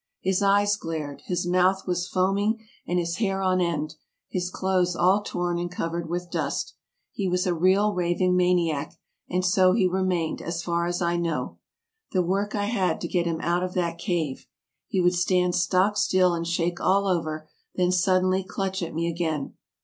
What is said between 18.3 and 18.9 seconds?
clutch